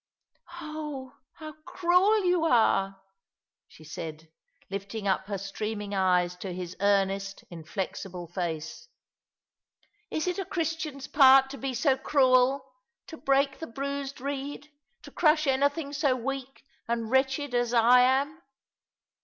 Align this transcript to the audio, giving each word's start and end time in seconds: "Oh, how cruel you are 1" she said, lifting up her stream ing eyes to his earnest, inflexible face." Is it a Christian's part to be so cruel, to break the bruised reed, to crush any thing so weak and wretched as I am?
"Oh, 0.61 1.13
how 1.33 1.51
cruel 1.63 2.25
you 2.25 2.43
are 2.43 2.85
1" 2.87 2.95
she 3.67 3.83
said, 3.83 4.31
lifting 4.67 5.07
up 5.07 5.27
her 5.27 5.37
stream 5.37 5.79
ing 5.79 5.93
eyes 5.93 6.35
to 6.37 6.51
his 6.51 6.75
earnest, 6.79 7.43
inflexible 7.51 8.25
face." 8.25 8.87
Is 10.09 10.25
it 10.25 10.39
a 10.39 10.45
Christian's 10.45 11.05
part 11.07 11.51
to 11.51 11.57
be 11.59 11.75
so 11.75 11.97
cruel, 11.97 12.65
to 13.05 13.15
break 13.17 13.59
the 13.59 13.67
bruised 13.67 14.19
reed, 14.19 14.71
to 15.03 15.11
crush 15.11 15.45
any 15.45 15.69
thing 15.69 15.93
so 15.93 16.15
weak 16.15 16.65
and 16.87 17.11
wretched 17.11 17.53
as 17.53 17.71
I 17.71 17.99
am? 17.99 18.41